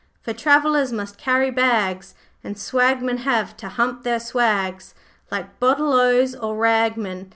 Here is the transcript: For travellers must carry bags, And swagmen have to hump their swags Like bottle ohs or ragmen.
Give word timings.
For 0.23 0.33
travellers 0.33 0.91
must 0.91 1.19
carry 1.19 1.51
bags, 1.51 2.15
And 2.43 2.57
swagmen 2.57 3.17
have 3.17 3.55
to 3.57 3.69
hump 3.69 4.01
their 4.01 4.19
swags 4.19 4.95
Like 5.29 5.59
bottle 5.59 5.93
ohs 5.93 6.33
or 6.33 6.55
ragmen. 6.55 7.27